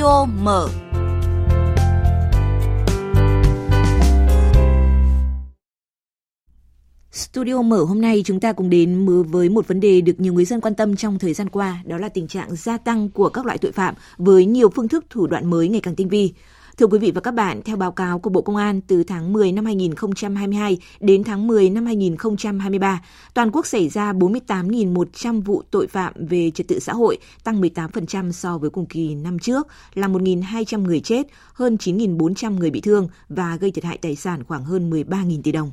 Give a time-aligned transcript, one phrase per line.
[0.00, 0.68] Studio mở.
[7.12, 10.44] Studio mở hôm nay chúng ta cùng đến với một vấn đề được nhiều người
[10.44, 13.46] dân quan tâm trong thời gian qua, đó là tình trạng gia tăng của các
[13.46, 16.32] loại tội phạm với nhiều phương thức thủ đoạn mới ngày càng tinh vi.
[16.80, 19.32] Thưa quý vị và các bạn, theo báo cáo của Bộ Công an từ tháng
[19.32, 23.02] 10 năm 2022 đến tháng 10 năm 2023,
[23.34, 28.32] toàn quốc xảy ra 48.100 vụ tội phạm về trật tự xã hội, tăng 18%
[28.32, 33.08] so với cùng kỳ năm trước, là 1.200 người chết, hơn 9.400 người bị thương
[33.28, 35.72] và gây thiệt hại tài sản khoảng hơn 13.000 tỷ đồng.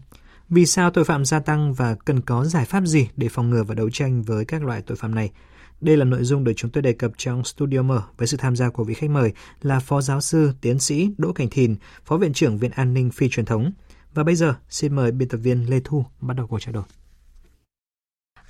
[0.49, 3.63] Vì sao tội phạm gia tăng và cần có giải pháp gì để phòng ngừa
[3.63, 5.31] và đấu tranh với các loại tội phạm này?
[5.81, 8.55] Đây là nội dung được chúng tôi đề cập trong Studio Mở với sự tham
[8.55, 9.31] gia của vị khách mời
[9.61, 13.11] là Phó Giáo sư, Tiến sĩ Đỗ Cảnh Thìn, Phó Viện trưởng Viện An ninh
[13.11, 13.71] Phi truyền thống.
[14.13, 16.83] Và bây giờ, xin mời biên tập viên Lê Thu bắt đầu cuộc trao đổi.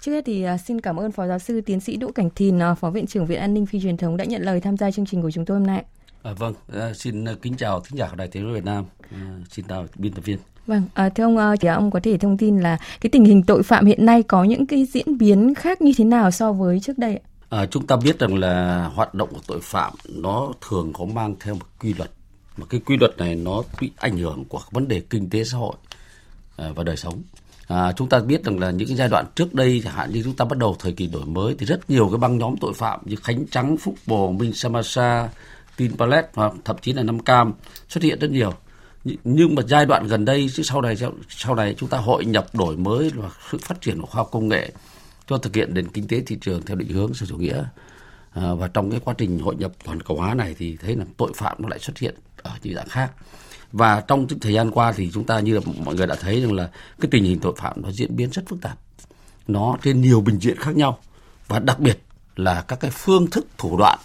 [0.02, 2.59] Trước hết thì à, xin cảm ơn Phó Giáo sư Tiến sĩ Đỗ Cảnh Thìn,
[2.59, 4.91] à, Phó Viện trưởng Viện An ninh Phi truyền thống đã nhận lời tham gia
[4.91, 5.86] chương trình của chúng tôi hôm nay.
[6.23, 8.86] À, vâng, à, xin kính chào thính giả của Đài Tiếng nói Việt Nam.
[9.12, 10.38] À, xin chào biên tập viên.
[10.68, 13.64] Vâng, à, thưa ông, thì ông có thể thông tin là cái tình hình tội
[13.64, 16.98] phạm hiện nay có những cái diễn biến khác như thế nào so với trước
[16.98, 17.24] đây ạ?
[17.50, 21.36] À, chúng ta biết rằng là hoạt động của tội phạm nó thường có mang
[21.40, 22.12] theo một quy luật
[22.58, 25.58] mà cái quy luật này nó bị ảnh hưởng của vấn đề kinh tế xã
[25.58, 25.76] hội
[26.56, 27.22] à, và đời sống.
[27.68, 30.22] À, chúng ta biết rằng là những cái giai đoạn trước đây chẳng hạn như
[30.24, 32.74] chúng ta bắt đầu thời kỳ đổi mới thì rất nhiều cái băng nhóm tội
[32.74, 35.30] phạm như Khánh Trắng, Phúc Bồ, Minh Samasa,
[35.78, 37.53] Tin pallet và thậm chí là Nam Cam
[37.89, 38.53] xuất hiện rất nhiều.
[39.23, 40.95] Nhưng mà giai đoạn gần đây chứ sau này
[41.30, 44.30] sau này chúng ta hội nhập đổi mới và sự phát triển của khoa học
[44.31, 44.72] công nghệ
[45.28, 47.64] cho thực hiện nền kinh tế thị trường theo định hướng xã chủ nghĩa.
[48.34, 51.06] À, và trong cái quá trình hội nhập toàn cầu hóa này thì thấy là
[51.17, 53.12] tội phạm nó lại xuất hiện ở những dạng khác.
[53.72, 56.53] Và trong thời gian qua thì chúng ta như là mọi người đã thấy rằng
[56.53, 56.69] là
[57.00, 58.78] cái tình hình tội phạm nó diễn biến rất phức tạp.
[59.47, 61.00] Nó trên nhiều bình diện khác nhau.
[61.47, 62.00] Và đặc biệt
[62.36, 64.00] là các cái phương thức thủ đoạn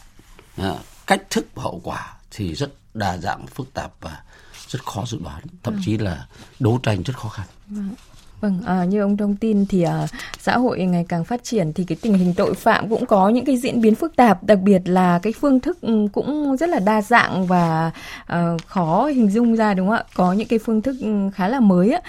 [0.57, 0.75] à,
[1.13, 4.23] cách thức và hậu quả thì rất đa dạng phức tạp và
[4.69, 6.27] rất khó dự đoán thậm chí là
[6.61, 7.95] đấu tranh rất khó khăn vâng.
[8.41, 10.07] Vâng, à, như ông thông tin thì à,
[10.39, 13.45] xã hội ngày càng phát triển thì cái tình hình tội phạm cũng có những
[13.45, 16.79] cái diễn biến phức tạp, đặc biệt là cái phương thức ừ, cũng rất là
[16.79, 17.91] đa dạng và
[18.27, 20.05] à, khó hình dung ra đúng không ạ?
[20.15, 22.01] Có những cái phương thức ừ, khá là mới á.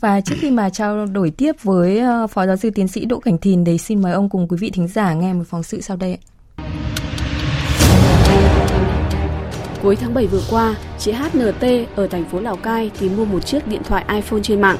[0.00, 3.20] Và trước khi mà trao đổi tiếp với ờ, Phó Giáo sư Tiến sĩ Đỗ
[3.20, 5.80] Cảnh Thìn, thì xin mời ông cùng quý vị thính giả nghe một phóng sự
[5.80, 6.18] sau đây.
[9.82, 11.66] Cuối tháng 7 vừa qua, chị HNT
[11.96, 14.76] ở thành phố Lào Cai tìm mua một chiếc điện thoại iPhone trên mạng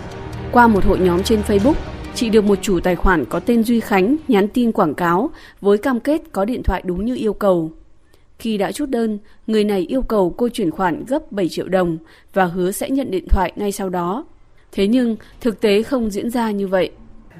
[0.52, 1.74] qua một hội nhóm trên Facebook,
[2.14, 5.30] chị được một chủ tài khoản có tên Duy Khánh nhắn tin quảng cáo
[5.60, 7.70] với cam kết có điện thoại đúng như yêu cầu.
[8.38, 11.98] Khi đã chốt đơn, người này yêu cầu cô chuyển khoản gấp 7 triệu đồng
[12.32, 14.24] và hứa sẽ nhận điện thoại ngay sau đó.
[14.72, 16.90] Thế nhưng, thực tế không diễn ra như vậy.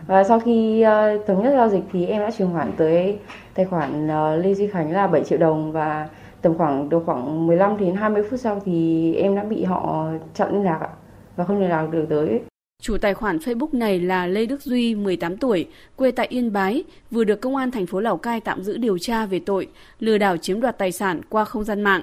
[0.07, 3.19] Và sau khi uh, thống nhất giao dịch thì em đã chuyển khoản tới
[3.55, 6.09] tài khoản uh, Lê Duy Khánh là 7 triệu đồng và
[6.43, 10.53] tầm khoảng được khoảng 15 đến 20 phút sau thì em đã bị họ chặn
[10.53, 10.89] liên lạc ạ
[11.37, 12.41] và không liên lạc được tới.
[12.83, 16.85] Chủ tài khoản Facebook này là Lê Đức Duy, 18 tuổi, quê tại Yên Bái,
[17.11, 19.69] vừa được công an thành phố Lào Cai tạm giữ điều tra về tội
[20.01, 22.03] lừa đảo chiếm đoạt tài sản qua không gian mạng.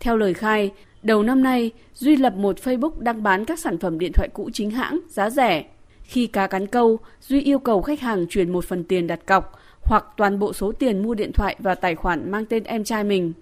[0.00, 3.98] Theo lời khai, đầu năm nay, Duy lập một Facebook đăng bán các sản phẩm
[3.98, 5.64] điện thoại cũ chính hãng, giá rẻ.
[6.02, 9.52] Khi cá cắn câu, Duy yêu cầu khách hàng chuyển một phần tiền đặt cọc
[9.82, 13.04] hoặc toàn bộ số tiền mua điện thoại vào tài khoản mang tên em trai
[13.04, 13.32] mình.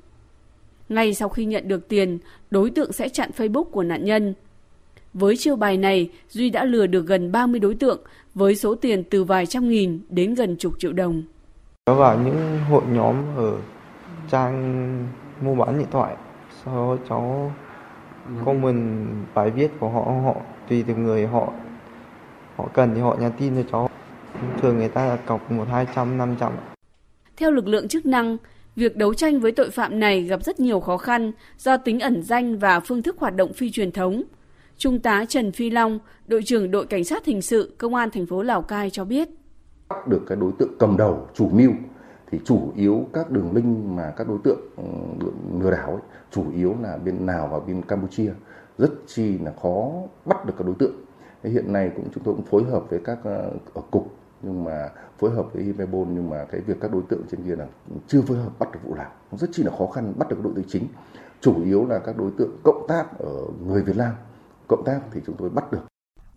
[0.89, 2.19] Ngay sau khi nhận được tiền,
[2.51, 4.35] đối tượng sẽ chặn Facebook của nạn nhân–
[5.15, 8.01] với chiêu bài này, Duy đã lừa được gần 30 đối tượng
[8.35, 11.23] với số tiền từ vài trăm nghìn đến gần chục triệu đồng.
[11.87, 13.57] Có vào những hội nhóm ở
[14.31, 15.07] trang
[15.41, 16.17] mua bán điện thoại,
[16.65, 17.53] sau đó cháu
[18.45, 20.35] comment bài viết của họ, họ
[20.69, 21.53] tùy từng người họ
[22.57, 23.91] họ cần thì họ nhắn tin cho cháu.
[24.63, 26.53] Thường người ta là cọc một hai trăm năm trăm.
[27.37, 28.37] Theo lực lượng chức năng,
[28.79, 32.23] việc đấu tranh với tội phạm này gặp rất nhiều khó khăn do tính ẩn
[32.23, 34.23] danh và phương thức hoạt động phi truyền thống–
[34.79, 38.27] Trung tá Trần Phi Long, đội trưởng đội cảnh sát hình sự công an thành
[38.27, 39.29] phố Lào Cai cho biết.
[39.89, 41.73] Bắt được cái đối tượng cầm đầu, chủ mưu
[42.31, 44.83] thì chủ yếu các đường link mà các đối tượng ừ,
[45.61, 46.01] lừa đảo ấy,
[46.31, 48.33] chủ yếu là bên nào và bên Campuchia
[48.79, 49.91] rất chi là khó
[50.25, 50.95] bắt được các đối tượng.
[51.45, 54.89] Hiện nay cũng chúng tôi cũng phối hợp với các ờ, ở cục nhưng mà
[55.19, 57.67] phối hợp với Imebol nhưng mà cái việc các đối tượng trên kia là
[58.09, 60.53] chưa phối hợp bắt được vụ làm rất chi là khó khăn bắt được đối
[60.55, 60.87] tượng chính
[61.41, 63.33] chủ yếu là các đối tượng cộng tác ở
[63.67, 64.13] người Việt Nam
[64.67, 65.81] cộng tác thì chúng tôi bắt được.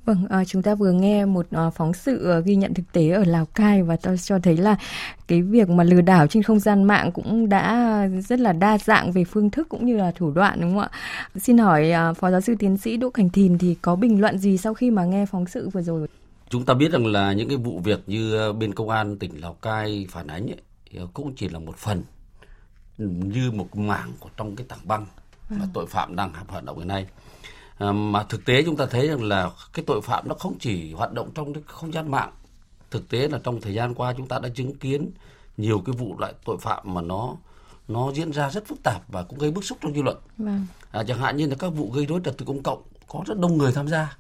[0.06, 3.10] Vâng, à, chúng ta vừa nghe một à, phóng sự à, ghi nhận thực tế
[3.10, 4.76] ở Lào Cai và tôi cho thấy là
[5.28, 9.12] cái việc mà lừa đảo trên không gian mạng cũng đã rất là đa dạng
[9.12, 10.90] về phương thức cũng như là thủ đoạn đúng không ạ?
[11.36, 14.38] Xin hỏi à, Phó Giáo sư Tiến sĩ Đỗ Cảnh Thìn thì có bình luận
[14.38, 16.08] gì sau khi mà nghe phóng sự vừa rồi?
[16.52, 19.54] Chúng ta biết rằng là những cái vụ việc như bên công an tỉnh Lào
[19.54, 22.04] Cai phản ánh ấy, cũng chỉ là một phần
[22.98, 25.06] như một mảng của trong cái tảng băng
[25.50, 27.08] mà tội phạm đang hoạt động hiện nay.
[27.78, 30.94] À, mà thực tế chúng ta thấy rằng là cái tội phạm nó không chỉ
[30.94, 32.32] hoạt động trong cái không gian mạng
[32.92, 35.12] thực tế là trong thời gian qua chúng ta đã chứng kiến
[35.58, 37.36] nhiều cái vụ loại tội phạm mà nó
[37.88, 40.18] nó diễn ra rất phức tạp và cũng gây bức xúc trong dư luận.
[40.38, 40.66] Vâng.
[40.92, 43.40] à, chẳng hạn như là các vụ gây rối trật tự công cộng có rất
[43.40, 44.18] đông người tham gia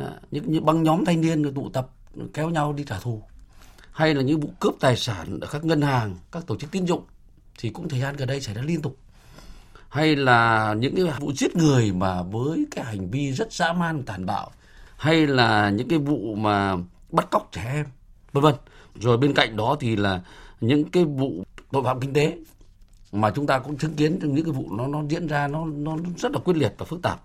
[0.00, 1.90] À, những, những băng nhóm thanh niên tụ tập
[2.34, 3.22] kéo nhau đi trả thù.
[3.92, 6.84] Hay là những vụ cướp tài sản ở các ngân hàng các tổ chức tín
[6.84, 7.02] dụng
[7.58, 8.96] thì cũng thời gian gần đây xảy ra liên tục.
[9.88, 14.02] Hay là những cái vụ giết người mà với cái hành vi rất dã man
[14.02, 14.50] tàn bạo.
[14.96, 16.76] Hay là những cái vụ mà
[17.10, 17.86] bắt cóc trẻ em
[18.32, 18.54] vân vân.
[18.94, 20.20] Rồi bên cạnh đó thì là
[20.60, 22.38] những cái vụ tội phạm kinh tế
[23.12, 25.96] mà chúng ta cũng chứng kiến những cái vụ nó nó diễn ra nó nó
[26.18, 27.20] rất là quyết liệt và phức tạp.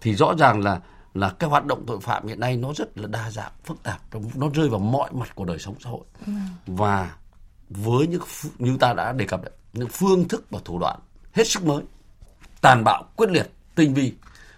[0.00, 0.80] Thì rõ ràng là
[1.14, 4.00] là cái hoạt động tội phạm hiện nay nó rất là đa dạng phức tạp
[4.34, 6.32] nó rơi vào mọi mặt của đời sống xã hội ừ.
[6.66, 7.16] và
[7.70, 8.22] với những
[8.58, 11.00] như ta đã đề cập đấy những phương thức và thủ đoạn
[11.32, 11.82] hết sức mới
[12.60, 14.12] tàn bạo quyết liệt tinh vi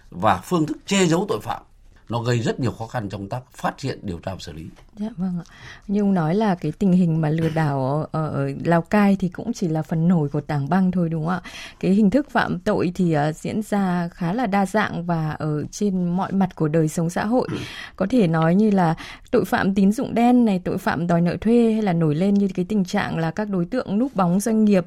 [0.09, 1.63] và phương thức che giấu tội phạm
[2.09, 4.65] nó gây rất nhiều khó khăn trong tác phát hiện điều tra và xử lý.
[4.99, 5.45] Dạ vâng ạ.
[5.87, 9.29] Như ông nói là cái tình hình mà lừa đảo ở, ở Lào Cai thì
[9.29, 11.41] cũng chỉ là phần nổi của tảng băng thôi đúng không ạ?
[11.79, 15.63] Cái hình thức phạm tội thì uh, diễn ra khá là đa dạng và ở
[15.71, 17.47] trên mọi mặt của đời sống xã hội.
[17.95, 18.95] Có thể nói như là
[19.31, 22.33] tội phạm tín dụng đen này, tội phạm đòi nợ thuê hay là nổi lên
[22.33, 24.85] như cái tình trạng là các đối tượng núp bóng doanh nghiệp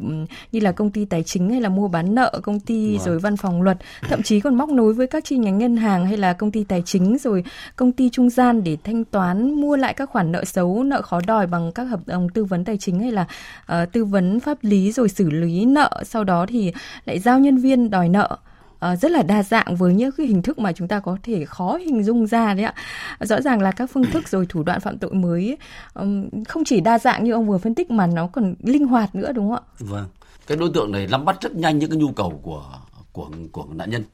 [0.53, 3.07] như là công ty tài chính hay là mua bán nợ, công ty vâng.
[3.07, 3.79] rồi văn phòng luật,
[4.09, 6.65] thậm chí còn móc nối với các chi nhánh ngân hàng hay là công ty
[6.65, 7.45] tài chính chính rồi
[7.77, 11.21] công ty trung gian để thanh toán mua lại các khoản nợ xấu, nợ khó
[11.27, 13.27] đòi bằng các hợp đồng tư vấn tài chính hay là
[13.73, 16.73] uh, tư vấn pháp lý rồi xử lý nợ, sau đó thì
[17.05, 18.37] lại giao nhân viên đòi nợ.
[18.81, 21.45] À, rất là đa dạng với những cái hình thức mà chúng ta có thể
[21.45, 22.75] khó hình dung ra đấy ạ.
[23.21, 25.57] Rõ ràng là các phương thức rồi thủ đoạn phạm tội mới
[25.95, 29.15] um, không chỉ đa dạng như ông vừa phân tích mà nó còn linh hoạt
[29.15, 29.77] nữa đúng không ạ?
[29.79, 30.07] Vâng.
[30.47, 32.65] Cái đối tượng này nắm bắt rất nhanh những cái nhu cầu của
[33.13, 34.05] của của nạn nhân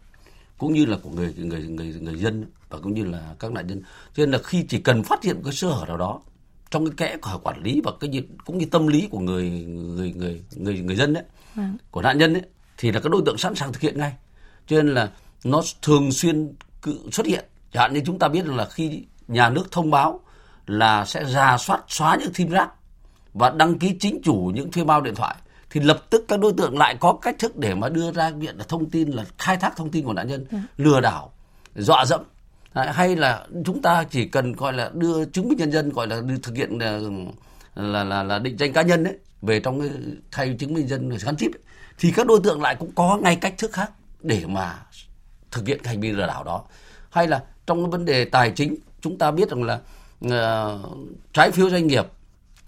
[0.58, 3.66] cũng như là của người người người người dân và cũng như là các nạn
[3.66, 3.82] nhân
[4.14, 6.20] cho nên là khi chỉ cần phát hiện cái sơ hở nào đó
[6.70, 10.12] trong cái kẽ của quản lý và cái cũng như tâm lý của người người
[10.12, 11.24] người người người dân đấy
[11.54, 11.72] à.
[11.90, 12.42] của nạn nhân đấy
[12.78, 14.12] thì là các đối tượng sẵn sàng thực hiện ngay
[14.66, 15.10] cho nên là
[15.44, 16.52] nó thường xuyên
[16.82, 20.20] cứ xuất hiện chẳng hạn như chúng ta biết là khi nhà nước thông báo
[20.66, 22.70] là sẽ ra soát xóa những sim rác
[23.34, 25.36] và đăng ký chính chủ những thuê bao điện thoại
[25.70, 28.56] thì lập tức các đối tượng lại có cách thức để mà đưa ra viện
[28.56, 30.58] là thông tin là khai thác thông tin của nạn nhân, ừ.
[30.76, 31.32] lừa đảo,
[31.74, 32.20] dọa dẫm
[32.76, 36.06] À, hay là chúng ta chỉ cần gọi là đưa chứng minh nhân dân gọi
[36.06, 37.00] là thực hiện là
[37.74, 39.90] là là, là định danh cá nhân đấy về trong cái
[40.30, 41.60] thay chứng minh dân gắn chip ấy,
[41.98, 43.90] thì các đối tượng lại cũng có ngay cách thức khác
[44.20, 44.78] để mà
[45.50, 46.64] thực hiện hành vi lừa đảo đó
[47.10, 49.80] hay là trong cái vấn đề tài chính chúng ta biết rằng là
[50.26, 50.80] uh,
[51.32, 52.06] trái phiếu doanh nghiệp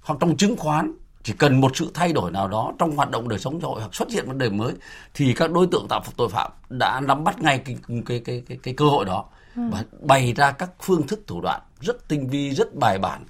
[0.01, 3.29] hoặc trong chứng khoán chỉ cần một sự thay đổi nào đó trong hoạt động
[3.29, 4.73] đời sống xã hội hoặc xuất hiện vấn đề mới
[5.15, 7.77] thì các đối tượng tạo tội phạm đã nắm bắt ngay cái
[8.07, 9.25] cái cái cái, cái cơ hội đó
[9.71, 13.25] và bày ra các phương thức thủ đoạn rất tinh vi rất bài bản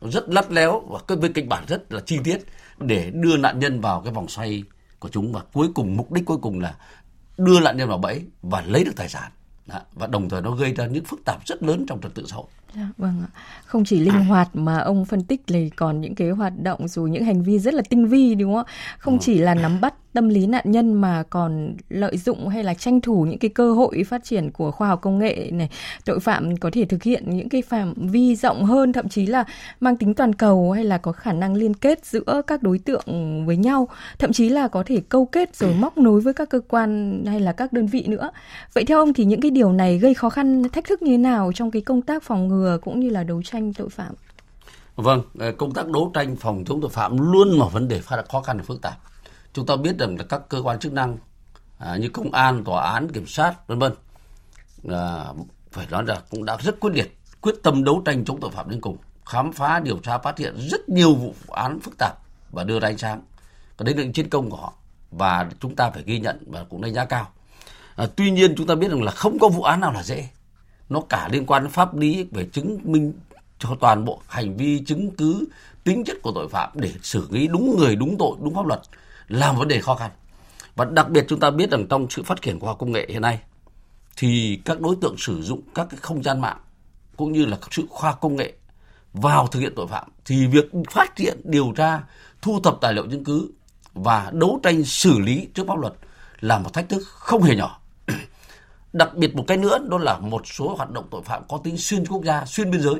[0.00, 2.38] rất lắt léo và cái kịch bản rất là chi tiết
[2.78, 4.62] để đưa nạn nhân vào cái vòng xoay
[4.98, 5.32] của chúng.
[5.32, 6.74] Và cuối cùng mục đích cuối cùng là
[7.38, 9.30] đưa nạn nhân vào bẫy và lấy được tài sản.
[9.94, 12.36] Và đồng thời nó gây ra những phức tạp rất lớn trong trật tự xã
[12.36, 12.46] hội.
[12.74, 13.30] Dạ, vâng ạ.
[13.64, 17.10] Không chỉ linh hoạt mà ông phân tích là còn những cái hoạt động rồi
[17.10, 18.72] những hành vi rất là tinh vi đúng không ạ?
[18.98, 22.74] Không chỉ là nắm bắt tâm lý nạn nhân mà còn lợi dụng hay là
[22.74, 25.70] tranh thủ những cái cơ hội phát triển của khoa học công nghệ này.
[26.04, 29.44] Tội phạm có thể thực hiện những cái phạm vi rộng hơn thậm chí là
[29.80, 33.46] mang tính toàn cầu hay là có khả năng liên kết giữa các đối tượng
[33.46, 33.88] với nhau,
[34.18, 37.40] thậm chí là có thể câu kết rồi móc nối với các cơ quan hay
[37.40, 38.30] là các đơn vị nữa.
[38.74, 41.18] Vậy theo ông thì những cái điều này gây khó khăn thách thức như thế
[41.18, 44.14] nào trong cái công tác phòng ngừa cũng như là đấu tranh tội phạm.
[44.96, 48.24] Vâng, ờ, công tác đấu tranh phòng chống tội phạm luôn là vấn đề phát
[48.28, 48.94] khó khăn và phức tạp.
[49.52, 51.18] Chúng ta biết rằng là các cơ quan chức năng
[51.78, 53.92] à, như công an, tòa án, kiểm sát, vân vân
[54.88, 55.24] à,
[55.72, 58.70] phải nói là cũng đã rất quyết liệt, quyết tâm đấu tranh chống tội phạm
[58.70, 62.18] đến cùng, khám phá, điều tra, phát hiện rất nhiều vụ án phức tạp
[62.50, 63.22] và đưa ra ánh sáng.
[63.78, 64.72] Cái đấy là chiến công của họ
[65.10, 67.28] và chúng ta phải ghi nhận và cũng đánh giá cao.
[67.96, 70.28] À, tuy nhiên chúng ta biết rằng là không có vụ án nào là dễ
[70.90, 73.12] nó cả liên quan đến pháp lý về chứng minh
[73.58, 75.44] cho toàn bộ hành vi chứng cứ
[75.84, 78.80] tính chất của tội phạm để xử lý đúng người đúng tội đúng pháp luật
[79.30, 80.10] là một vấn đề khó khăn.
[80.76, 83.06] Và đặc biệt chúng ta biết rằng trong sự phát triển của khoa công nghệ
[83.08, 83.40] hiện nay,
[84.16, 86.58] thì các đối tượng sử dụng các cái không gian mạng
[87.16, 88.52] cũng như là sự khoa công nghệ
[89.12, 90.08] vào thực hiện tội phạm.
[90.24, 92.02] Thì việc phát hiện, điều tra,
[92.42, 93.50] thu thập tài liệu chứng cứ
[93.94, 95.92] và đấu tranh xử lý trước pháp luật
[96.40, 97.80] là một thách thức không hề nhỏ.
[98.92, 101.76] Đặc biệt một cái nữa, đó là một số hoạt động tội phạm có tính
[101.78, 102.94] xuyên quốc gia, xuyên biên giới.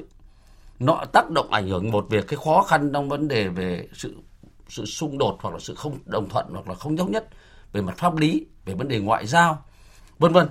[0.79, 4.17] Nó tác động ảnh hưởng một việc cái khó khăn trong vấn đề về sự
[4.71, 7.29] sự xung đột hoặc là sự không đồng thuận hoặc là không thống nhất
[7.73, 9.65] về mặt pháp lý về vấn đề ngoại giao
[10.19, 10.49] vân vân.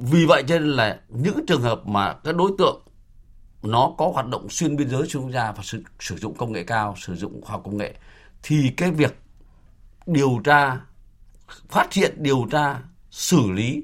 [0.00, 2.82] Vì vậy cho nên là những trường hợp mà các đối tượng
[3.62, 6.52] nó có hoạt động xuyên biên giới xuyên quốc gia và sử, sử dụng công
[6.52, 7.94] nghệ cao sử dụng khoa học công nghệ
[8.42, 9.18] thì cái việc
[10.06, 10.80] điều tra
[11.68, 13.82] phát hiện điều tra xử lý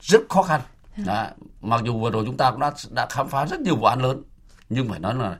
[0.00, 0.60] rất khó khăn.
[1.06, 1.26] Đó.
[1.60, 4.02] mặc dù vừa rồi chúng ta cũng đã đã khám phá rất nhiều vụ án
[4.02, 4.22] lớn
[4.68, 5.38] nhưng phải nói là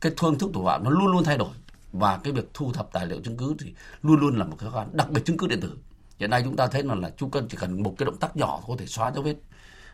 [0.00, 1.48] cái phương thức thủ phạm nó luôn luôn thay đổi
[1.94, 4.70] và cái việc thu thập tài liệu chứng cứ thì luôn luôn là một cái
[4.70, 5.78] khó khăn đặc biệt chứng cứ điện tử.
[6.18, 8.36] Hiện nay chúng ta thấy là là chúng cần chỉ cần một cái động tác
[8.36, 9.34] nhỏ có thể xóa dấu vết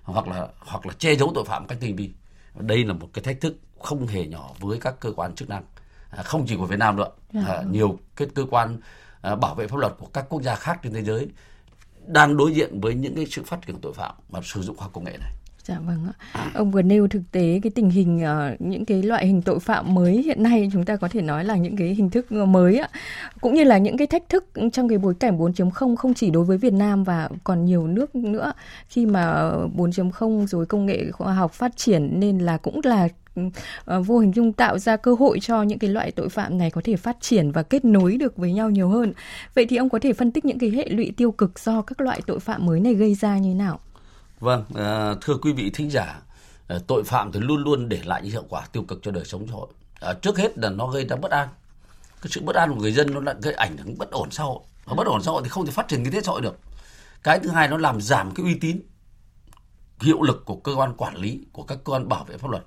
[0.02, 2.10] hoặc là hoặc là che giấu tội phạm cách tinh vi.
[2.58, 5.64] Đây là một cái thách thức không hề nhỏ với các cơ quan chức năng.
[6.10, 7.42] À, không chỉ của Việt Nam nữa dạ.
[7.46, 8.80] à, nhiều cái cơ quan
[9.20, 11.28] à, bảo vệ pháp luật của các quốc gia khác trên thế giới
[12.06, 14.76] đang đối diện với những cái sự phát triển của tội phạm mà sử dụng
[14.76, 15.32] khoa công nghệ này
[15.64, 16.50] Dạ vâng ạ.
[16.54, 19.94] Ông vừa nêu thực tế cái tình hình uh, những cái loại hình tội phạm
[19.94, 22.78] mới hiện nay chúng ta có thể nói là những cái hình thức ờ, mới
[22.78, 22.88] ạ.
[23.40, 26.44] Cũng như là những cái thách thức trong cái bối cảnh 4.0 không chỉ đối
[26.44, 28.52] với Việt Nam và còn nhiều nước nữa
[28.88, 33.08] khi mà 4.0 rồi công nghệ khoa học phát triển nên là cũng là
[33.84, 36.70] ờ, vô hình dung tạo ra cơ hội cho những cái loại tội phạm này
[36.70, 39.12] có thể phát triển và kết nối được với nhau nhiều hơn.
[39.54, 42.00] Vậy thì ông có thể phân tích những cái hệ lụy tiêu cực do các
[42.00, 43.80] loại tội phạm mới này gây ra như nào?
[44.40, 46.20] Vâng, à, thưa quý vị thính giả,
[46.68, 49.24] à, tội phạm thì luôn luôn để lại những hậu quả tiêu cực cho đời
[49.24, 49.68] sống xã hội.
[50.00, 51.48] À, trước hết là nó gây ra bất an.
[52.22, 54.42] Cái sự bất an của người dân nó lại gây ảnh hưởng bất ổn xã
[54.42, 54.60] hội.
[54.84, 56.58] Và bất ổn xã hội thì không thể phát triển kinh tế xã hội được.
[57.22, 58.80] Cái thứ hai nó làm giảm cái uy tín
[60.00, 62.64] hiệu lực của cơ quan quản lý của các cơ quan bảo vệ pháp luật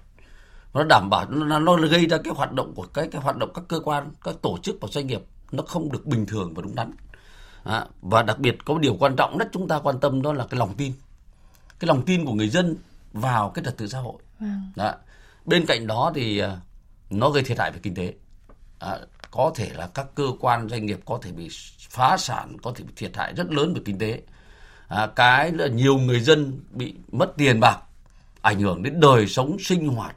[0.74, 3.52] nó đảm bảo nó, nó gây ra cái hoạt động của cái cái hoạt động
[3.54, 6.62] các cơ quan các tổ chức và doanh nghiệp nó không được bình thường và
[6.62, 6.92] đúng đắn
[7.64, 10.34] à, và đặc biệt có một điều quan trọng nhất chúng ta quan tâm đó
[10.34, 10.94] là cái lòng tin
[11.84, 12.76] cái lòng tin của người dân
[13.14, 14.22] vào cái trật tự xã hội.
[14.40, 14.72] Vâng.
[14.76, 14.94] Đó.
[15.46, 16.58] Bên cạnh đó thì à,
[17.10, 18.14] nó gây thiệt hại về kinh tế.
[18.80, 18.98] À,
[19.32, 21.50] có thể là các cơ quan doanh nghiệp có thể bị
[21.90, 24.22] phá sản, có thể bị thiệt hại rất lớn về kinh tế.
[24.88, 27.78] À, cái là nhiều người dân bị mất tiền bạc,
[28.42, 30.16] ảnh hưởng đến đời sống sinh hoạt,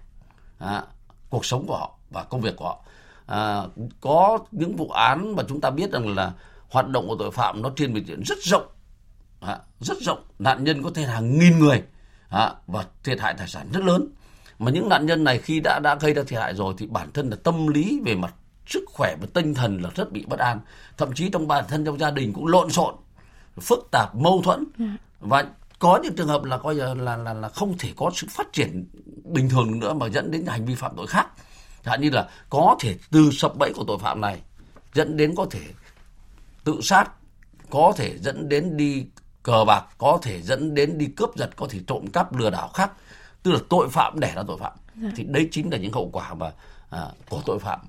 [0.58, 0.82] à,
[1.30, 2.84] cuộc sống của họ và công việc của họ.
[3.26, 3.62] À,
[4.00, 6.32] có những vụ án mà chúng ta biết rằng là
[6.68, 8.66] hoạt động của tội phạm nó trên diện rất rộng
[9.40, 10.24] à, rất rộng.
[10.38, 11.82] Nạn nhân có thể hàng nghìn người.
[12.28, 14.08] À, và thiệt hại tài sản rất lớn.
[14.58, 17.12] Mà những nạn nhân này khi đã đã gây ra thiệt hại rồi thì bản
[17.12, 18.34] thân là tâm lý về mặt
[18.66, 20.60] sức khỏe và tinh thần là rất bị bất an.
[20.96, 22.94] Thậm chí trong bản thân trong gia đình cũng lộn xộn
[23.60, 24.64] phức tạp mâu thuẫn.
[24.78, 24.86] Dạ.
[25.20, 25.44] và
[25.78, 28.52] có những trường hợp là coi là là là, là không thể có sự phát
[28.52, 28.88] triển
[29.24, 31.26] bình thường nữa mà dẫn đến hành vi phạm tội khác.
[31.84, 34.40] Chẳng như là có thể từ sập bẫy của tội phạm này
[34.94, 35.60] dẫn đến có thể
[36.64, 37.10] tự sát
[37.70, 39.06] có thể dẫn đến đi
[39.46, 42.70] cờ bạc có thể dẫn đến đi cướp giật có thể trộm cắp lừa đảo
[42.74, 42.92] khác.
[43.42, 44.72] Tức là tội phạm đẻ ra tội phạm.
[45.02, 45.08] Dạ.
[45.16, 46.52] thì đấy chính là những hậu quả mà
[46.90, 47.80] à, của tội phạm.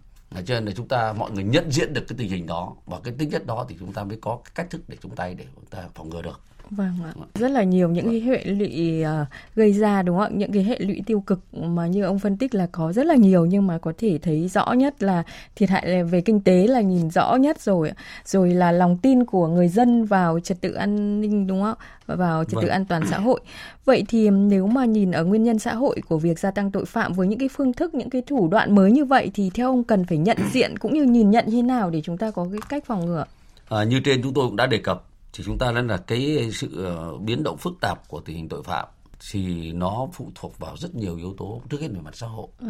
[0.46, 2.76] Cho nên là chúng ta mọi người nhận diện được cái tình hình đó.
[2.86, 5.16] Và cái tính chất đó thì chúng ta mới có cái cách thức để chúng
[5.16, 7.12] ta để chúng ta phòng ngừa được Vâng ạ.
[7.34, 10.36] Rất là nhiều những cái hệ lụy uh, gây ra đúng không ạ?
[10.38, 13.16] Những cái hệ lụy tiêu cực mà như ông phân tích là có rất là
[13.16, 15.24] nhiều nhưng mà có thể thấy rõ nhất là
[15.56, 17.92] thiệt hại về kinh tế là nhìn rõ nhất rồi.
[18.26, 21.76] Rồi là lòng tin của người dân vào trật tự an ninh đúng không
[22.08, 22.16] ạ?
[22.16, 22.64] Vào trật vâng.
[22.64, 23.40] tự an toàn xã hội.
[23.86, 26.86] Vậy thì nếu mà nhìn ở nguyên nhân xã hội của việc gia tăng tội
[26.86, 29.68] phạm với những cái phương thức, những cái thủ đoạn mới như vậy thì theo
[29.68, 32.48] ông cần phải nhận diện cũng như nhìn nhận như nào để chúng ta có
[32.52, 33.26] cái cách phòng ngừa?
[33.70, 35.07] À, như trên chúng tôi cũng đã đề cập
[35.38, 38.50] thì chúng ta nói là cái sự ờ, biến động phức tạp của tình hình
[38.50, 38.88] tội phạm
[39.32, 42.48] thì nó phụ thuộc vào rất nhiều yếu tố trước hết về mặt xã hội
[42.60, 42.68] ừ.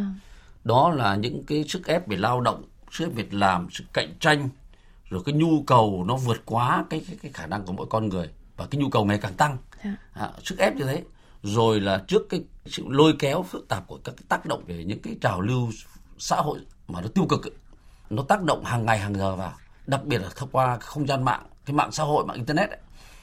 [0.63, 4.13] đó là những cái sức ép về lao động sức ép việc làm sự cạnh
[4.19, 4.49] tranh
[5.09, 8.09] rồi cái nhu cầu nó vượt quá cái cái, cái khả năng của mỗi con
[8.09, 9.57] người và cái nhu cầu ngày càng tăng.
[9.83, 9.95] Dạ.
[10.13, 11.03] à, sức ép như thế
[11.43, 14.83] rồi là trước cái sự lôi kéo phức tạp của các cái tác động về
[14.83, 15.69] những cái trào lưu
[16.19, 17.53] xã hội mà nó tiêu cực ấy,
[18.09, 19.53] nó tác động hàng ngày hàng giờ vào
[19.87, 22.79] đặc biệt là thông qua không gian mạng cái mạng xã hội mạng internet ấy,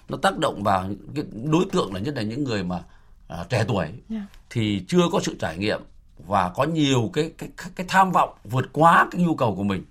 [0.09, 2.83] nó tác động vào cái đối tượng là nhất là những người mà
[3.29, 3.95] à, trẻ tuổi yeah.
[4.09, 4.27] Dạ.
[4.51, 5.81] thì chưa có sự trải nghiệm
[6.27, 9.85] và có nhiều cái cái cái tham vọng vượt quá cái nhu cầu của mình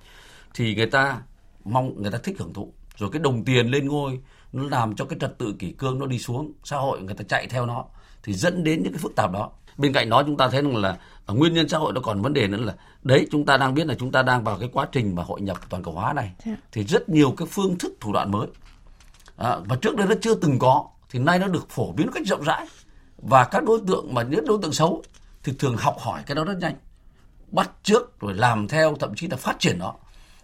[0.53, 1.22] thì người ta
[1.65, 4.19] mong người ta thích hưởng thụ rồi cái đồng tiền lên ngôi
[4.53, 7.24] nó làm cho cái trật tự kỷ cương nó đi xuống xã hội người ta
[7.27, 7.86] chạy theo nó
[8.24, 10.77] thì dẫn đến những cái phức tạp đó bên cạnh đó chúng ta thấy rằng
[10.77, 13.57] là ở nguyên nhân xã hội nó còn vấn đề nữa là đấy chúng ta
[13.57, 15.93] đang biết là chúng ta đang vào cái quá trình mà hội nhập toàn cầu
[15.93, 16.37] hóa này yeah.
[16.45, 16.67] Dạ.
[16.71, 18.47] thì rất nhiều cái phương thức thủ đoạn mới
[19.37, 22.23] à, và trước đây nó chưa từng có thì nay nó được phổ biến cách
[22.25, 22.67] rộng rãi
[23.17, 25.03] và các đối tượng mà những đối tượng xấu
[25.43, 26.75] thì thường học hỏi cái đó rất nhanh
[27.51, 29.93] bắt trước rồi làm theo thậm chí là phát triển nó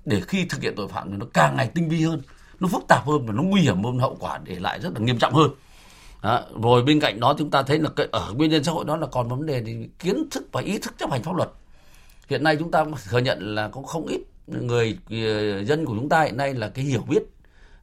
[0.05, 2.21] để khi thực hiện tội phạm thì nó càng ngày tinh vi hơn
[2.59, 4.99] nó phức tạp hơn và nó nguy hiểm hơn hậu quả để lại rất là
[4.99, 5.51] nghiêm trọng hơn
[6.23, 6.41] đó.
[6.63, 8.97] rồi bên cạnh đó chúng ta thấy là cái, ở nguyên nhân xã hội đó
[8.97, 11.49] là còn vấn đề thì kiến thức và ý thức chấp hành pháp luật
[12.29, 16.09] hiện nay chúng ta thừa nhận là có không ít người ờ, dân của chúng
[16.09, 17.23] ta hiện nay là cái hiểu biết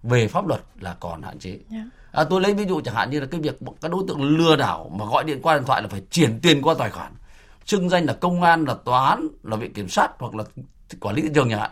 [0.03, 1.59] về pháp luật là còn hạn chế.
[1.71, 1.87] Yeah.
[2.13, 4.57] À, tôi lấy ví dụ chẳng hạn như là cái việc các đối tượng lừa
[4.57, 7.13] đảo mà gọi điện qua điện thoại là phải chuyển tiền qua tài khoản,
[7.67, 10.45] xưng danh là công an, là tòa án, là viện kiểm sát hoặc là
[11.01, 11.71] quản lý thị trường hạn.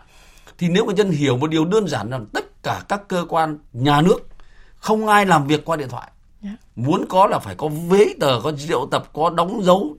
[0.57, 3.57] Thì nếu người dân hiểu một điều đơn giản là tất cả các cơ quan
[3.73, 4.27] nhà nước
[4.75, 6.11] không ai làm việc qua điện thoại.
[6.45, 6.59] Yeah.
[6.75, 9.97] Muốn có là phải có giấy tờ, có triệu tập, có đóng dấu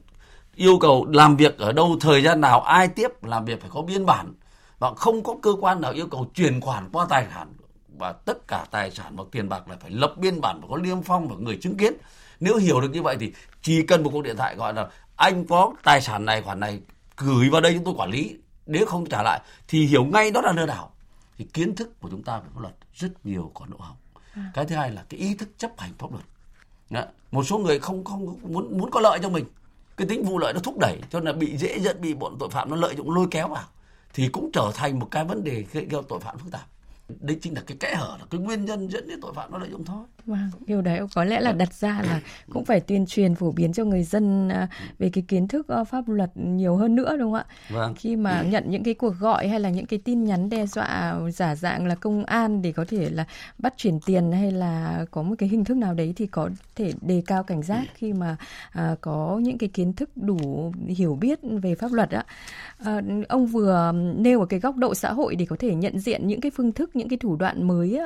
[0.55, 3.83] yêu cầu làm việc ở đâu, thời gian nào, ai tiếp làm việc phải có
[3.83, 4.35] biên bản.
[4.79, 7.49] Và không có cơ quan nào yêu cầu chuyển khoản qua tài khoản
[7.99, 10.76] và tất cả tài sản và tiền bạc là phải lập biên bản và có
[10.76, 11.93] liêm phong và người chứng kiến.
[12.41, 15.47] Nếu hiểu được như vậy thì chỉ cần một cuộc điện thoại gọi là anh
[15.47, 16.81] có tài sản này khoản này
[17.17, 18.37] gửi vào đây chúng tôi quản lý.
[18.67, 20.91] Nếu không trả lại thì hiểu ngay đó là lừa đảo
[21.38, 23.97] thì kiến thức của chúng ta về pháp luật rất nhiều còn lỗ hổng
[24.33, 24.50] à.
[24.55, 26.25] cái thứ hai là cái ý thức chấp hành pháp luật
[26.90, 27.05] đó.
[27.31, 29.45] một số người không không muốn muốn có lợi cho mình
[29.97, 32.37] cái tính vụ lợi nó thúc đẩy, cho nên là bị dễ dẫn bị bọn
[32.38, 33.64] tội phạm nó lợi dụng lôi kéo vào,
[34.14, 36.66] thì cũng trở thành một cái vấn đề gây ra tội phạm phức tạp
[37.09, 39.59] đấy chính là cái kẽ hở, là cái nguyên nhân dẫn đến tội phạm nó
[39.59, 40.05] lợi dụng thôi.
[40.26, 42.21] Vâng, điều đấy có lẽ là đặt ra là
[42.52, 44.68] cũng phải tuyên truyền phổ biến cho người dân à,
[44.99, 47.47] về cái kiến thức ờ, pháp luật nhiều hơn nữa đúng không ạ?
[47.68, 47.95] Vâng.
[47.95, 51.14] Khi mà nhận những cái cuộc gọi hay là những cái tin nhắn đe dọa
[51.35, 53.25] giả dạng là công an để có thể là
[53.59, 56.92] bắt chuyển tiền hay là có một cái hình thức nào đấy thì có thể
[57.00, 58.37] đề cao cảnh giác khi mà
[58.71, 62.25] à, có những cái kiến thức đủ hiểu biết về pháp luật ạ.
[62.78, 66.26] À, ông vừa nêu ở cái góc độ xã hội để có thể nhận diện
[66.26, 68.00] những cái phương thức những cái thủ đoạn mới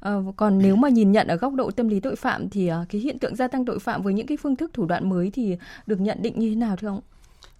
[0.00, 2.84] à, còn nếu mà nhìn nhận ở góc độ tâm lý tội phạm thì à,
[2.88, 5.30] cái hiện tượng gia tăng tội phạm với những cái phương thức thủ đoạn mới
[5.30, 5.56] thì
[5.86, 7.00] được nhận định như thế nào thưa ông?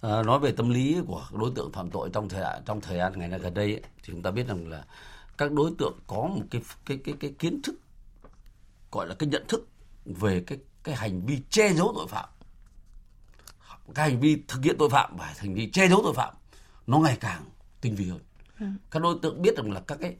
[0.00, 3.12] À, nói về tâm lý của đối tượng phạm tội trong thời trong thời gian
[3.16, 4.84] ngày nay gần đây ấy, thì chúng ta biết rằng là
[5.38, 7.74] các đối tượng có một cái cái cái cái kiến thức
[8.92, 9.68] gọi là cái nhận thức
[10.04, 12.28] về cái cái hành vi che giấu tội phạm
[13.94, 16.34] cái hành vi thực hiện tội phạm và hành vi che giấu tội phạm
[16.86, 17.42] nó ngày càng
[17.80, 18.20] tinh vi hơn
[18.60, 18.66] ừ.
[18.90, 20.16] các đối tượng biết rằng là các cái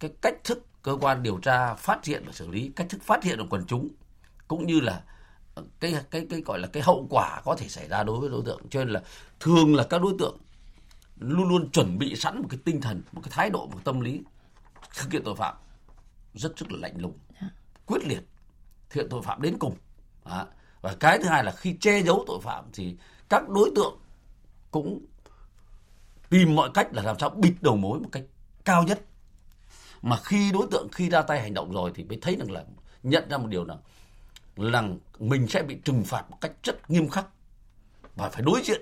[0.00, 3.24] cái cách thức cơ quan điều tra phát hiện và xử lý cách thức phát
[3.24, 3.88] hiện của quần chúng
[4.48, 5.02] cũng như là
[5.80, 8.42] cái cái cái gọi là cái hậu quả có thể xảy ra đối với đối
[8.42, 9.02] tượng cho nên là
[9.40, 10.38] thường là các đối tượng
[11.18, 13.82] luôn luôn chuẩn bị sẵn một cái tinh thần một cái thái độ một cái
[13.84, 14.20] tâm lý
[14.96, 15.54] thực hiện tội phạm
[16.34, 17.48] rất rất là lạnh lùng dạ.
[17.86, 18.22] quyết liệt
[18.90, 19.76] thực hiện tội phạm đến cùng
[20.24, 20.46] Đó.
[20.80, 22.96] và cái thứ hai là khi che giấu tội phạm thì
[23.28, 23.98] các đối tượng
[24.70, 25.00] cũng
[26.30, 28.24] tìm mọi cách là làm sao bịt đầu mối một cách
[28.64, 29.00] cao nhất
[30.02, 32.64] mà khi đối tượng khi ra tay hành động rồi thì mới thấy rằng là
[33.02, 33.76] nhận ra một điều là
[34.56, 37.26] rằng mình sẽ bị trừng phạt một cách rất nghiêm khắc
[38.20, 38.80] và phải đối diện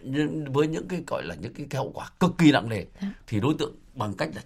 [0.52, 2.84] với những cái gọi là những cái, cái hậu quả cực kỳ nặng nề.
[3.02, 3.08] Dạ.
[3.26, 4.42] thì đối tượng bằng cách là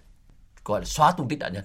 [0.65, 1.63] gọi là xóa tung tích nạn nhân.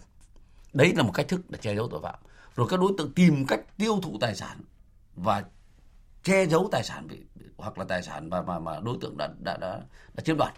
[0.73, 2.19] Đấy là một cách thức để che giấu tội phạm.
[2.57, 4.61] Rồi các đối tượng tìm cách tiêu thụ tài sản
[5.17, 5.45] và
[6.25, 7.19] che giấu tài sản bị
[7.57, 9.81] hoặc là tài sản mà mà mà đối tượng đã đã đã,
[10.15, 10.55] đã chiếm đoạt.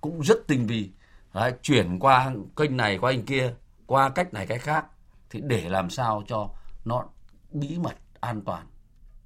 [0.00, 0.90] Cũng rất tinh vi.
[1.34, 3.54] Đấy, chuyển qua kênh này qua kênh kia
[3.90, 4.86] qua cách này cách khác
[5.30, 6.48] thì để làm sao cho
[6.84, 7.04] nó
[7.50, 8.66] bí mật an toàn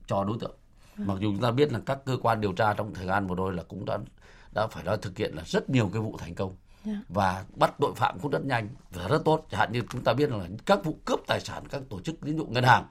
[0.07, 0.57] cho đối tượng
[0.97, 1.07] vâng.
[1.07, 3.35] mặc dù chúng ta biết là các cơ quan điều tra trong thời gian vừa
[3.35, 3.99] rồi là cũng đã
[4.53, 6.51] đã phải nói thực hiện là rất nhiều cái vụ thành công
[6.85, 6.97] yeah.
[6.99, 7.05] Dạ.
[7.09, 10.13] và bắt tội phạm cũng rất nhanh và rất tốt chẳng hạn như chúng ta
[10.13, 12.87] biết là các vụ cướp tài sản các tổ chức tín dụng ngân hàng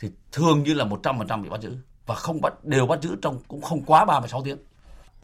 [0.00, 2.86] thì thường như là một trăm phần trăm bị bắt giữ và không bắt đều
[2.86, 4.58] bắt giữ trong cũng không quá 36 tiếng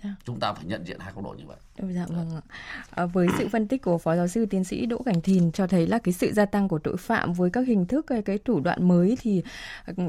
[0.07, 0.17] Dạ.
[0.25, 1.57] chúng ta phải nhận diện hai góc độ như vậy.
[1.95, 2.43] Dạ vâng ạ.
[2.91, 5.67] À, với sự phân tích của phó giáo sư tiến sĩ Đỗ Cảnh Thìn cho
[5.67, 8.39] thấy là cái sự gia tăng của tội phạm với các hình thức cái, cái
[8.39, 9.43] thủ đoạn mới thì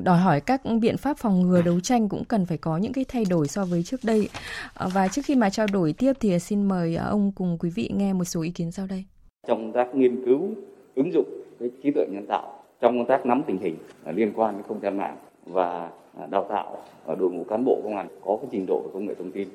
[0.03, 3.05] đòi hỏi các biện pháp phòng ngừa đấu tranh cũng cần phải có những cái
[3.07, 4.29] thay đổi so với trước đây.
[4.73, 7.89] À, và trước khi mà trao đổi tiếp thì xin mời ông cùng quý vị
[7.93, 9.05] nghe một số ý kiến sau đây.
[9.47, 10.49] Trong công tác nghiên cứu
[10.95, 11.27] ứng dụng
[11.59, 13.75] cái trí tuệ nhân tạo trong công tác nắm tình hình
[14.15, 15.89] liên quan đến không gian mạng và
[16.29, 16.77] đào tạo
[17.19, 19.47] đội ngũ cán bộ công an có cái trình độ về công nghệ thông tin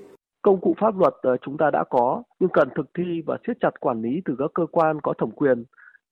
[0.42, 3.56] công cụ pháp luật ờ, chúng ta đã có, nhưng cần thực thi và siết
[3.60, 5.64] chặt quản lý từ các cơ quan có thẩm quyền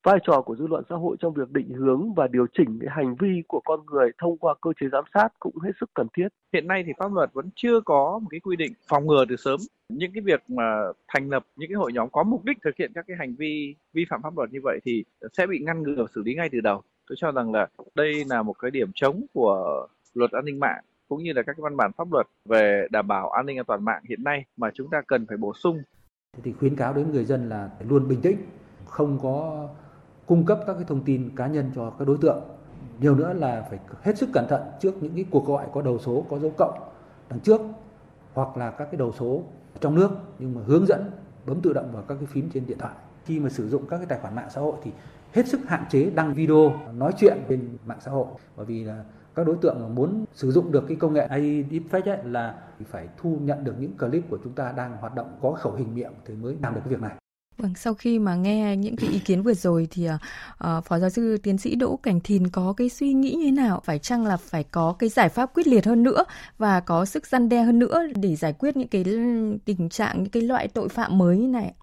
[0.02, 2.88] vai trò của dư luận xã hội trong việc định hướng và điều chỉnh cái
[2.96, 6.06] hành vi của con người thông qua cơ chế giám sát cũng hết sức cần
[6.16, 6.28] thiết.
[6.52, 9.36] Hiện nay thì pháp luật vẫn chưa có một cái quy định phòng ngừa từ
[9.36, 10.64] sớm những cái việc mà
[11.08, 13.74] thành lập những cái hội nhóm có mục đích thực hiện các cái hành vi
[13.92, 16.60] vi phạm pháp luật như vậy thì sẽ bị ngăn ngừa xử lý ngay từ
[16.60, 16.82] đầu.
[17.08, 20.84] Tôi cho rằng là đây là một cái điểm chống của luật an ninh mạng
[21.10, 23.84] cũng như là các văn bản pháp luật về đảm bảo an ninh an toàn
[23.84, 25.82] mạng hiện nay mà chúng ta cần phải bổ sung.
[26.42, 28.36] Thì khuyến cáo đến người dân là luôn bình tĩnh,
[28.86, 29.68] không có
[30.26, 32.42] cung cấp các cái thông tin cá nhân cho các đối tượng.
[33.00, 35.98] Nhiều nữa là phải hết sức cẩn thận trước những cái cuộc gọi có đầu
[35.98, 36.78] số có dấu cộng
[37.30, 37.60] đằng trước
[38.32, 39.42] hoặc là các cái đầu số
[39.80, 41.10] trong nước nhưng mà hướng dẫn
[41.46, 42.94] bấm tự động vào các cái phím trên điện thoại.
[43.24, 44.92] Khi mà sử dụng các cái tài khoản mạng xã hội thì
[45.32, 49.04] hết sức hạn chế đăng video nói chuyện trên mạng xã hội bởi vì là
[49.34, 52.54] các đối tượng muốn sử dụng được cái công nghệ AI deepfake ấy là
[52.90, 55.94] phải thu nhận được những clip của chúng ta đang hoạt động có khẩu hình
[55.94, 57.16] miệng thì mới làm được cái việc này.
[57.58, 61.10] Vâng, sau khi mà nghe những cái ý kiến vừa rồi thì uh, Phó giáo
[61.10, 63.80] sư tiến sĩ Đỗ Cảnh Thìn có cái suy nghĩ như thế nào?
[63.84, 66.24] Phải chăng là phải có cái giải pháp quyết liệt hơn nữa
[66.58, 69.04] và có sức răn đe hơn nữa để giải quyết những cái
[69.64, 71.74] tình trạng, những cái loại tội phạm mới như này?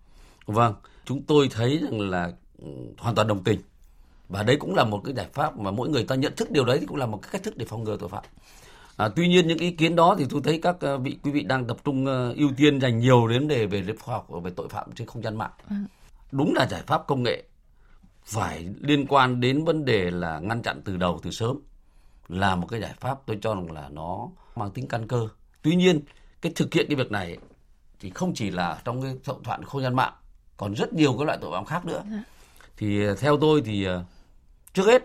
[0.46, 0.74] Vâng,
[1.06, 3.60] chúng tôi thấy rằng là ừ, hoàn toàn đồng tình.
[4.30, 6.66] Và đấy cũng là một cái giải pháp mà mỗi người ta nhận thức điều
[6.66, 8.24] đấy thì cũng là một cái cách thức để phòng ngừa tội phạm.
[8.98, 11.44] À, tuy nhiên những ý kiến đó thì tôi thấy các uh, vị quý vị
[11.44, 14.70] đang tập trung uh, ưu tiên dành nhiều đến đề về khoa học về tội
[14.70, 15.52] phạm trên không gian mạng.
[15.70, 15.78] À.
[16.32, 17.44] Đúng là giải pháp công nghệ
[18.26, 21.60] phải liên quan đến vấn đề là ngăn chặn từ đầu từ sớm
[22.30, 25.28] là một cái giải pháp tôi cho rằng là nó mang tính căn cơ.
[25.62, 26.02] Tuy nhiên
[26.42, 27.38] cái thực hiện cái việc này
[28.00, 30.14] thì không chỉ là trong cái tội phạm không gian mạng
[30.58, 32.04] còn rất nhiều các loại tội phạm khác nữa.
[32.12, 32.24] À.
[32.78, 33.88] Thì theo tôi thì
[34.78, 35.04] trước hết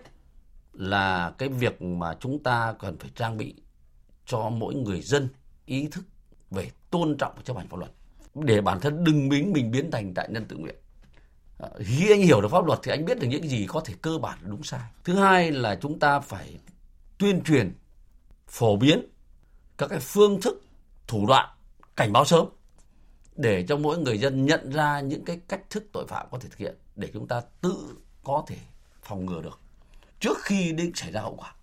[0.73, 3.55] là cái việc mà chúng ta cần phải trang bị
[4.27, 5.29] cho mỗi người dân
[5.67, 6.05] ý thức
[6.51, 7.93] về tôn trọng và chấp hành pháp luật.
[8.35, 10.75] Để bản thân đừng biến mình biến thành tại nhân tự nguyện.
[11.59, 13.95] Ờ, khi anh hiểu được pháp luật thì anh biết được những gì có thể
[14.03, 14.81] cơ bản đúng sai.
[15.05, 16.59] Thứ hai là chúng ta phải
[17.19, 17.73] tuyên truyền,
[18.47, 19.07] phổ biến
[19.79, 20.63] các cái phương thức,
[21.07, 21.49] thủ đoạn,
[21.97, 22.47] cảnh báo sớm
[23.37, 26.49] để cho mỗi người dân nhận ra những cái cách thức tội phạm có thể
[26.49, 28.57] thực hiện để chúng ta tự có thể
[29.03, 29.62] phòng ngừa được
[30.23, 31.55] trước khi đến xảy ra hậu quả.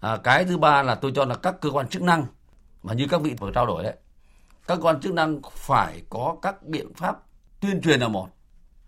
[0.00, 2.26] À, cái thứ ba là tôi cho là các cơ quan chức năng
[2.82, 3.94] mà như các vị vừa trao đổi đấy
[4.66, 7.16] các cơ quan chức năng phải có các biện pháp
[7.60, 8.28] tuyên truyền là một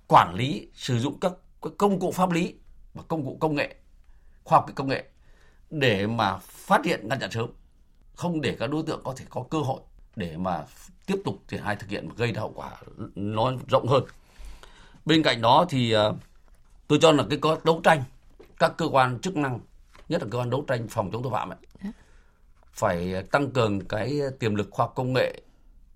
[0.06, 1.32] quản lý sử dụng các
[1.78, 2.54] công cụ pháp lý
[2.94, 3.76] và công cụ công nghệ
[4.44, 5.04] khoa học công nghệ
[5.70, 7.50] để mà phát hiện ngăn chặn sớm.
[8.14, 9.80] Không để các đối tượng có thể có cơ hội
[10.16, 10.64] để mà
[11.06, 12.70] tiếp tục triển khai thực hiện gây ra hậu quả
[13.14, 14.04] nó rộng hơn.
[15.04, 16.04] Bên cạnh đó thì à,
[16.88, 18.02] tôi cho là cái có đấu tranh
[18.58, 19.60] các cơ quan chức năng
[20.08, 21.90] nhất là cơ quan đấu tranh phòng chống tội phạm ấy, dạ.
[22.72, 25.42] phải tăng cường cái tiềm lực khoa học công nghệ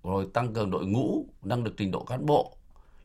[0.05, 2.57] rồi tăng cường đội ngũ năng lực trình độ cán bộ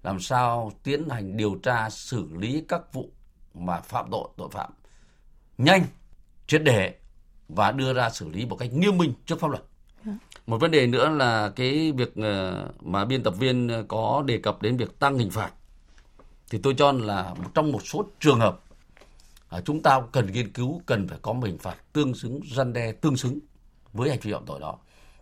[0.04, 3.10] làm sao tiến hành điều tra xử lý các vụ
[3.54, 4.72] mà phạm tội tội phạm
[5.58, 5.84] nhanh
[6.48, 6.96] triệt để
[7.50, 9.64] và đưa ra xử lý một cách nghiêm minh trước pháp luật
[10.06, 10.12] dạ.
[10.48, 14.62] một vấn đề nữa là cái việc ờ, mà biên tập viên có đề cập
[14.62, 15.52] đến việc tăng hình phạt
[16.50, 18.60] thì tôi cho là trong một số trường hợp
[19.62, 23.18] chúng ta cần nghiên cứu cần phải có hình phạt tương xứng răn đe tương
[23.18, 23.40] xứng
[23.94, 24.78] với hành vi phạm tội đó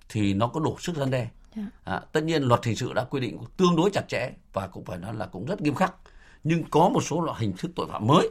[0.10, 1.64] thì nó có đủ sức răn đe dạ.
[1.84, 4.86] à, tất nhiên luật hình sự đã quy định tương đối chặt chẽ và cũng
[4.86, 5.96] phải nói là cũng rất nghiêm khắc
[6.44, 8.30] nhưng có một số loại hình thức tội phạm mới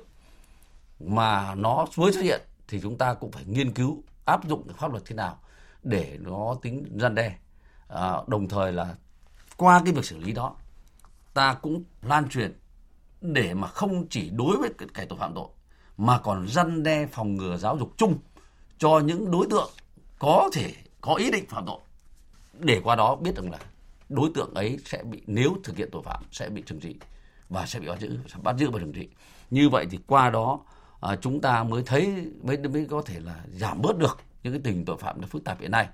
[1.00, 4.90] mà nó mới xuất hiện thì chúng ta cũng phải nghiên cứu áp dụng pháp
[4.90, 5.38] luật thế nào
[5.82, 7.36] để nó tính răn đe
[7.88, 8.94] à, đồng thời là
[9.56, 10.56] qua cái việc xử lý đó
[11.34, 12.58] ta cũng lan truyền
[13.20, 15.48] để mà không chỉ đối với kẻ tội phạm tội
[15.96, 18.18] mà còn răn đe phòng ngừa giáo dục chung
[18.78, 19.70] cho những đối tượng
[20.18, 21.78] có thể có ý định phạm tội.
[22.58, 23.58] Để qua đó biết rằng là
[24.08, 26.96] đối tượng ấy sẽ bị nếu thực hiện tội phạm sẽ bị trừng trị
[27.48, 29.08] và sẽ bị bắt giữ bắt giữ và trừng trị.
[29.50, 30.60] Như vậy thì qua đó
[31.00, 34.60] à, chúng ta mới thấy mới mới có thể là giảm bớt được những cái
[34.64, 35.88] tình tội phạm nó phức tạp hiện nay.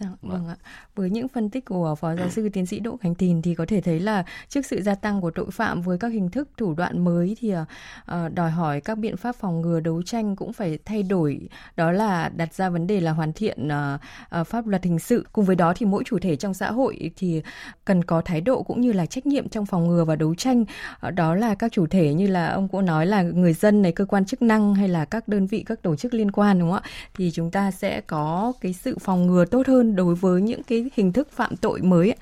[0.00, 0.32] Dạ, vâng.
[0.32, 0.56] vâng ạ.
[0.94, 3.66] Với những phân tích của Phó Giáo sư Tiến sĩ Đỗ Khánh Thìn thì có
[3.68, 6.74] thể thấy là trước sự gia tăng của tội phạm với các hình thức thủ
[6.74, 10.78] đoạn mới thì uh, đòi hỏi các biện pháp phòng ngừa đấu tranh cũng phải
[10.84, 11.48] thay đổi.
[11.76, 14.00] Đó là đặt ra vấn đề là hoàn thiện uh,
[14.40, 15.26] uh, pháp luật hình sự.
[15.32, 17.42] Cùng với đó thì mỗi chủ thể trong xã hội thì
[17.84, 20.62] cần có thái độ cũng như là trách nhiệm trong phòng ngừa và đấu tranh.
[20.62, 23.92] Uh, đó là các chủ thể như là ông cũng nói là người dân này,
[23.92, 26.70] cơ quan chức năng hay là các đơn vị, các tổ chức liên quan đúng
[26.70, 26.90] không ạ?
[27.14, 30.62] Thì chúng ta sẽ có cái sự phòng ngừa tốt hơn hơn đối với những
[30.62, 32.14] cái hình thức phạm tội mới.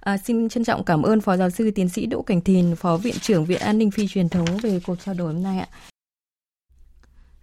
[0.00, 2.96] À, xin trân trọng cảm ơn Phó Giáo sư Tiến sĩ Đỗ Cảnh Thìn, Phó
[2.96, 5.68] Viện trưởng Viện An ninh Phi truyền thống về cuộc trao đổi hôm nay ạ.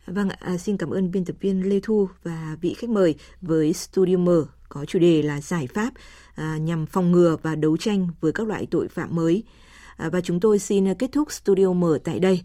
[0.07, 3.15] Vâng, ạ, à, xin cảm ơn biên tập viên Lê Thu và vị khách mời
[3.41, 4.29] với Studio M
[4.69, 5.93] có chủ đề là giải pháp
[6.35, 9.43] à, nhằm phòng ngừa và đấu tranh với các loại tội phạm mới.
[9.97, 12.41] À, và chúng tôi xin kết thúc Studio M tại đây.